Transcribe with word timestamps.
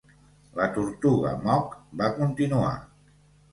La 0.59 0.65
tortuga 0.77 1.35
Mock 1.45 1.77
va 2.01 2.11
continuar. 2.19 2.75